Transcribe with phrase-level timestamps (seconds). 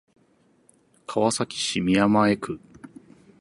[1.05, 2.59] 川崎市宮前区